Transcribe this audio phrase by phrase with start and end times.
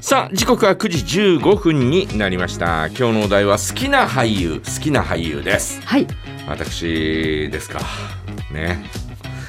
[0.00, 2.86] さあ時刻は9時15分になりました。
[2.86, 5.80] 今日のお題は好きな俳優好きな俳優です。
[5.84, 6.06] はい。
[6.46, 7.80] 私ですか。
[8.52, 8.78] ね。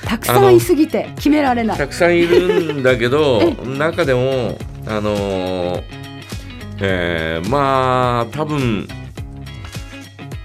[0.06, 1.78] たくさんいすぎて決められない。
[1.78, 4.58] たくさんいるんだけど 中でも
[4.88, 5.84] あのー
[6.82, 8.88] えーまあ多分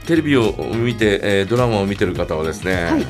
[0.06, 3.06] テレビを見て、えードラマを見てる方はですね、はい。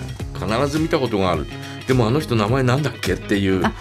[0.61, 1.47] 必ず見たことがある。
[1.89, 3.73] でもあの人名前なんだっけっていうあ、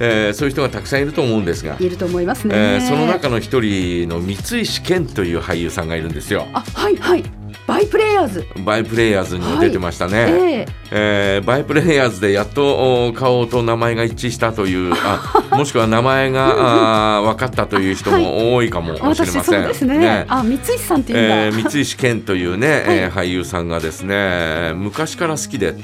[0.00, 6.46] えーそういう人がたくさんいると思うんですが、いると思いますね、えーその中の一人の光石研という俳優さんがいるんですよ。
[6.52, 7.24] あはいはい。
[7.66, 8.46] バイプレイヤーズ。
[8.64, 10.12] バイプレイヤーズにも出てましたね。
[10.28, 10.66] ええ。
[10.92, 19.26] えーバイプレイヤーズでやっとお顔と名前が一致したという あもしくは名前が、あー分かったという人も多いかもしれません。
[19.26, 20.24] 私そうですね。
[20.28, 25.74] あ光石さんっていうんだ、えー光石研というね、 えー俳優さんがですね昔から好きで、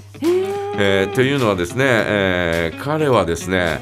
[0.78, 3.80] えーというのはですね、えー彼はですね、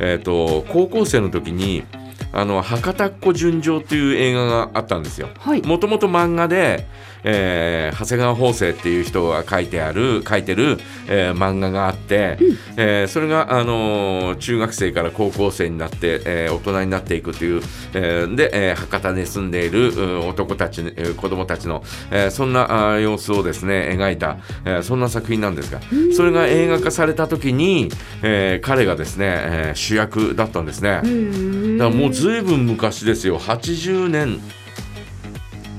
[0.00, 1.84] えー、と高校生の時に
[2.32, 5.28] 「あの博多っ子純情」という映画があったんですよ。
[5.38, 6.86] はいもともと漫画で、
[7.24, 12.38] えー長谷川法生っていう人が書いてある書いてる、えー漫画があって、
[12.76, 17.62] えーそれが、あのー中学生から高校生になって、えー大人になっていくという、
[17.94, 25.80] えーで、えー博多で住んでいるうん男たち、えー子供たちの、えーそんな様子をですね描いた、えーそんな作品なんですが
[26.14, 27.90] それが映画化された時に、
[28.22, 31.00] えー彼がですね、えー主役だったんですね。
[31.04, 31.78] うん。
[31.78, 33.38] だからもうずいぶん昔ですよ。
[33.38, 34.40] 80年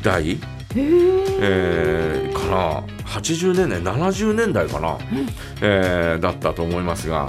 [0.01, 0.37] 代、
[0.75, 1.28] えー
[2.33, 2.83] かな。
[3.09, 4.97] 80年代70年代かな、
[5.61, 7.27] えーだったと思いますが、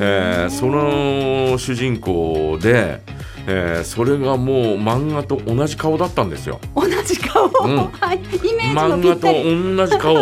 [0.00, 3.00] えーその主人公で、
[3.46, 6.60] えーそれがもう漫画と同じ顔だったんですよ。
[6.74, 7.50] 同じ顔、ん。
[8.00, 8.18] はい。
[8.18, 10.14] イメージも漫画と同じ顔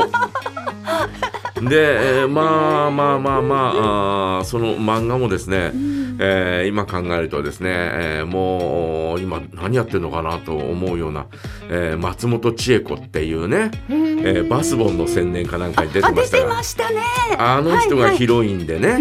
[1.62, 5.72] で、えーまあまあまあまああーその漫画もですね、
[6.20, 11.26] えー今考えるとですね、えーもう今何やってるのかなと思うような、
[11.70, 16.96] えー松本千恵子っていうね、えーバスボンの宣伝かなんかに出てましたがましたね。
[17.38, 18.98] あの人はいはいがヒロインでね、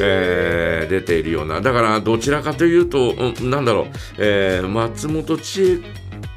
[0.00, 1.60] えー出ているような。
[1.60, 3.86] だからどちらかというと、うんなんだろう、
[4.18, 5.82] えー松本千恵子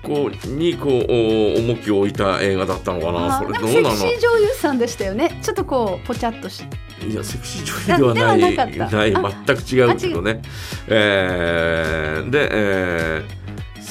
[0.07, 3.59] にこうお重きを置いた映画だったのかなあそれ。
[3.59, 3.95] どうなの？
[3.95, 5.39] シー女優さんでしたよね。
[5.43, 6.63] ちょっとこうポチャっとし
[7.07, 10.41] いやセクシー女優ではないないあ全く違うけどね、
[10.87, 13.40] えーで、えー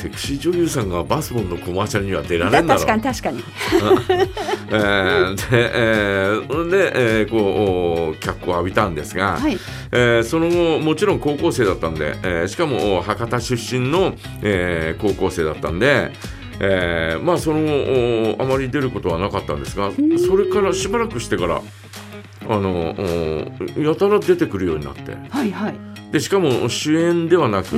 [0.01, 3.43] セクシー女優さんがバスボンのコマーシャルには出られんだろ確かに確かに。
[4.73, 9.59] えーで、えーで、えーこうお脚光を浴びたんですが、はい。
[9.93, 16.11] えーその後もちろん高校生だったんで、えーしかもお博多出身の、えー高校生だったんで、
[16.61, 19.91] えーまあそのあまり出ることはなかったんですが
[20.27, 21.61] それからしばらくしてから
[22.49, 22.95] あの
[23.77, 25.13] おやたら出てくるようになって。
[25.29, 25.75] はいはい。
[26.13, 27.77] でしかも主演ではなく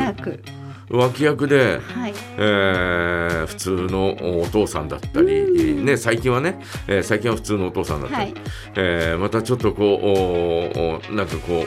[0.92, 2.14] 脇役で、はい。
[2.38, 8.42] えー普通のお父さんだったり、ね、最近はね、えー最近は普通のお父さんだったり、はい。
[8.76, 11.64] えーまたちょっとこうおおなんかこ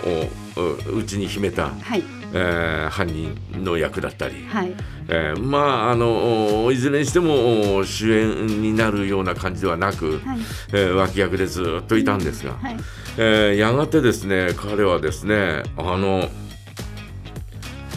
[0.57, 2.03] うおお内に秘めた、はい。
[2.33, 4.73] えー犯人の役だったり、はい。
[5.09, 5.57] えーま
[5.87, 10.39] ああのおいずれにしてもお主演になるような感じではなく、はい。
[10.73, 12.77] えー脇役でずっといたんですが、はい。
[13.17, 16.29] えーやがてですね彼はですねあの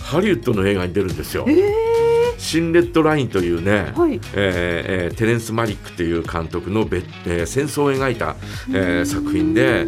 [0.08, 1.44] ハリウッドの映画に出るんですよ。
[1.48, 2.38] えー。
[2.38, 4.14] シン・レッド・ラインというね、はい。
[4.14, 8.36] えーえーテレンス・マリックという監督のべ、えー戦争を描いた、
[8.70, 9.82] えー作品で、え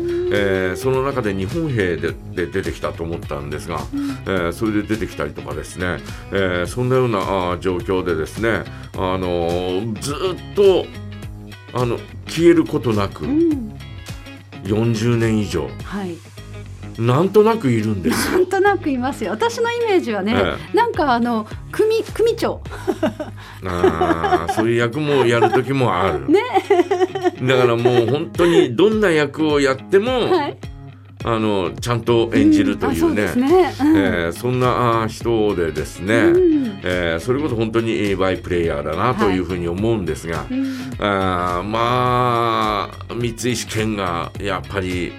[0.74, 3.80] ーその中で日本兵でで出てきたと思ったんですが、
[4.26, 5.98] えーそれで出てきたりとかですね、
[6.32, 8.64] えーそんなようなあー状況でですね、
[8.94, 10.16] あのーずっ
[10.54, 10.84] と
[11.72, 13.70] あの消えることなくうん。
[14.64, 16.16] 40年以上はい
[16.98, 18.38] なんとなくいるんですよ。
[18.38, 19.30] なんとなくいますよ。
[19.32, 20.34] 私のイメージはね、
[20.72, 22.60] えなんかあの組組長。
[23.64, 26.26] あーそういう役もやる時もある。
[27.46, 30.56] だからもう本当にどんな役をやっても、はい。
[31.22, 33.96] あのちゃんと演じるというね,、うですね、うん。
[33.96, 36.80] えーそんな人でですね、うん。
[36.82, 40.64] えーそれこそ本当にえーバイプレイヤーだなというふうに思うんですが、うん。
[40.98, 45.12] あーまあ三石健がやっぱり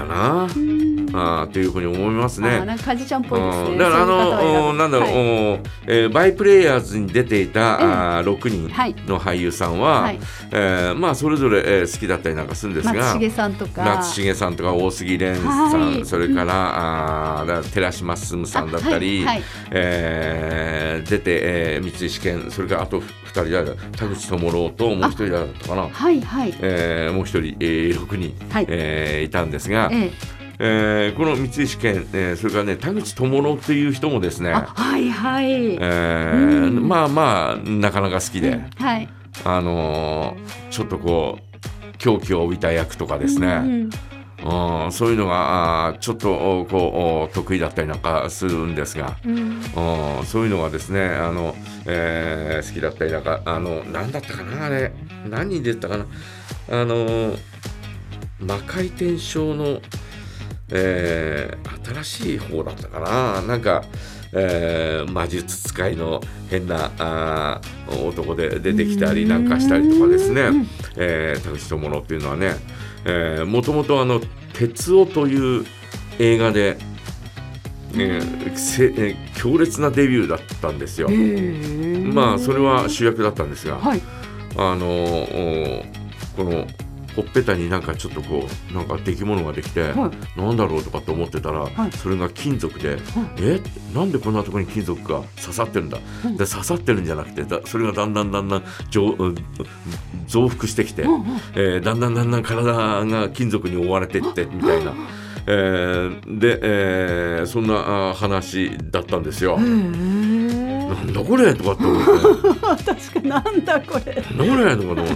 [0.00, 2.64] かな、うんあーというふうに思いますね。
[2.64, 3.70] なんかカジちゃんっぽいですね。
[3.70, 3.78] うん。
[3.78, 8.94] だからあのおなんだろう、えーバイプレイヤーズに出ていた、あー6人はい。
[9.06, 10.18] の俳優さんは、はい。
[10.52, 13.82] えーまあそれぞれ、えー好きだったりなんかするんですが松重さんとか。
[13.84, 16.04] 夏重さんとか大杉蓮さん、はい。
[16.06, 19.36] それから,、あーだ寺島進さんだったり、あは
[19.70, 25.88] えー出て、えー三石健それからあと2人だ田口智郎ともう一人だったかな。
[25.88, 26.54] はいはい。
[26.60, 28.66] えーもう一人、えー6人、はい。
[28.68, 35.74] えーいたんですが、ええーこの三石健、えーそれからね田口智郎っていう人もですね、あはいはい。
[35.74, 36.88] えーうん。
[36.88, 39.08] まあまあなかなか好きで、はい。
[39.44, 43.90] あのーちょっとこう狂気を帯びた役とかですね、うん
[44.42, 49.60] うんそういうのがちょっとおこうお得意だったりなんかするんですが、うん。
[50.18, 51.54] うんそういうのがですねあの、
[51.86, 54.92] えー好きだったりなんかあの何だったかなあれ。
[55.28, 56.06] 何に出てたかな。
[56.70, 57.34] あの
[58.40, 59.82] 魔回転症の、
[60.72, 63.42] えー新しい方だったかな。
[63.42, 63.82] なんか、
[64.32, 66.20] えー魔術使いの
[66.50, 72.54] 変なあー男で出てきたりなんかしたりとかですね、うんえー田口智郎っていうのはね。
[73.46, 74.20] もともとあの
[74.52, 75.64] 「鉄夫」という
[76.18, 76.76] 映画で、
[77.94, 81.08] えーせえー強烈なデビューだったんですよ。
[82.12, 84.02] まあそれは主役だったんですが、はい。
[84.56, 85.82] あの
[86.36, 86.66] この
[87.16, 90.40] ほっぺたになんかちょっとこうなんか出来物ができて、はい。
[90.40, 91.92] なんだろうとかと思ってたら、はい。
[91.92, 92.98] それが金属で、
[93.40, 93.60] え？
[93.94, 98.62] なんでこんなところに金属が刺さってるんだ、うんで刺さってるんじゃなくてだそれがだんだんだんだん
[100.26, 101.02] 増幅してきて、
[101.54, 104.92] えーだんだんだんだん体が金属に覆われていってみたいな、
[105.46, 107.74] えーで、えーそんな
[108.10, 109.58] あ話だったんですよ。
[109.58, 111.54] なんだこれ？
[111.54, 112.84] とかって思って。
[112.84, 114.14] 確かなんだこれ。
[114.36, 114.76] なんだこれ？
[114.76, 115.14] とかと思って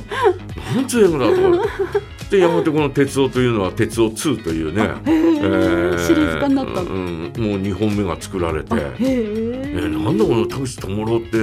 [0.75, 6.83] なんつう映画だと思ってでやがてこの「鉄夫」というのは「鉄夫2」というね、へーシリーズ化になった。
[6.83, 9.89] のうん、もう2本目が作られて、へええ。
[9.89, 11.37] なんだこの田口智郎って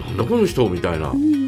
[0.00, 1.10] なんだこの人みたいな。
[1.10, 1.41] うん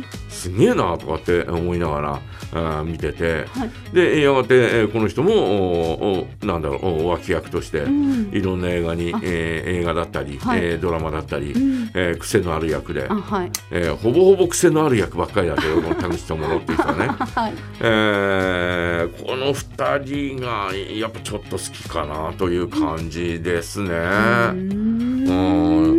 [0.44, 2.20] すげえなとかって思いなが
[2.52, 3.70] ら見ててはい。
[3.94, 13.50] でやがてえーこの人もおおなんだろうお脇役としてうんいろんな映画にあ、えー映画だったり、はいえードラマだったり、うんえー癖のある役であ、はい。
[13.70, 17.06] えーほぼほぼ癖のある役ばっかりだけどこの田口智郎っていう人はね。
[17.34, 17.54] はい。
[17.80, 23.88] えーこの2人がやっぱちょっと好きかなという感じですね。
[23.88, 25.93] うん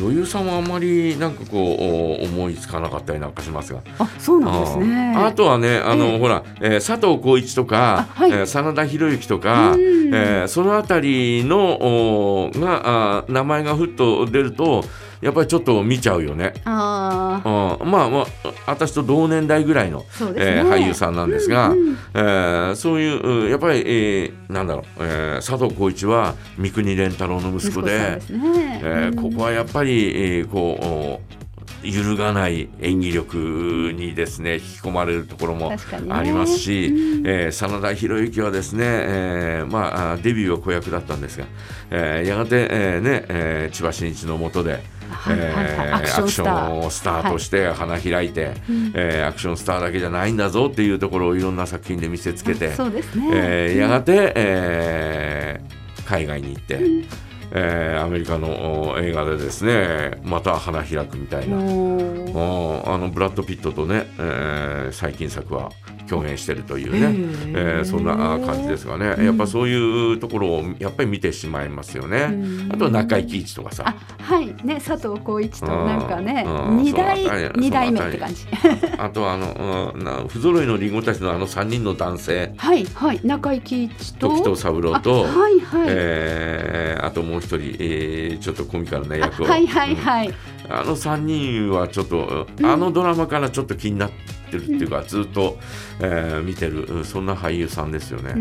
[0.00, 3.80] 女優さんはあんまりなんかこうお思いつかなかったりなんかしますが。
[3.98, 5.14] あ、そうなんですね。
[5.14, 9.80] ああとはねあの、ええほら、えー佐藤浩市とか、あはいえー真田広之とか、うん
[10.14, 11.76] えーそのあたりの
[12.46, 14.84] おがあ名前がふっと出ると
[15.20, 16.54] やっぱりちょっと見ちゃうよね。
[16.64, 18.26] ああ、うん、まあまあ
[18.66, 20.04] 私と同年代ぐらいのね。
[20.36, 28.80] えー俳優さんなんですが、うんうんえーそういううんやっぱり、えーなんだろう、えー佐藤浩市は三国連太郎の息子で息ね。
[28.82, 31.20] えーここはやっぱり、えーこうお
[31.82, 35.72] 揺るがない演技力にですね引き込まれるところも
[36.10, 37.26] ありますし、うん。
[37.26, 41.46] えー真田広之はですね、えーまああデビューは子役だったんですが、
[41.90, 45.66] えーやがて、えーねえー千葉真一の下で、はいはいはい。
[45.68, 45.94] えー。
[45.96, 48.92] アクションスターとして花開いて、うん。
[48.94, 52.74] えーアクションスターだけじゃないんだぞっていうところをいろんな作品で見せつけて、ね。
[53.32, 56.80] えーやがて、えー海外に行って、
[57.52, 65.70] えーアメリカのお映画でですねまた花開くみたいな、あのブラッド・ピットとね、えー最近作は
[66.10, 69.24] 共演してるというね、へーえーそんなあ感じですがね、うん。
[69.24, 72.28] やっぱそういうところをやっぱり見てしまいますよね。
[72.32, 72.72] うん。
[72.72, 73.84] あとは中井貴一とかさ。
[73.86, 74.46] あ、はい。
[74.64, 76.78] ね佐藤浩市となんかねうん。
[76.82, 77.24] 二代
[77.56, 78.46] 二代目って感じ。
[78.98, 82.52] あとはあの、うんな不揃いのリンゴたちのあの3人の男性。
[82.56, 83.20] はいはい。
[83.22, 84.28] 中井貴一と。
[84.36, 85.86] 時藤三郎と、あはいはい。
[85.88, 89.96] えーあともう一人、えーちょっとコミカルなあ役を、はいはいうん。
[89.96, 90.34] はい。
[90.70, 92.66] あの3人はちょっと、うん。
[92.66, 94.10] あのドラマからちょっと気になっ
[94.50, 95.58] てるっていうか、ずっと、
[96.00, 98.34] えー見てるうんそんな俳優さんですよね。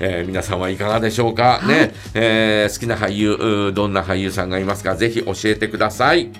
[0.00, 4.94] えー皆さんはいかがでしょうか、ね、えー好きな俳優どんな俳優さんがいますか？
[4.96, 6.30] ぜひ教えてください。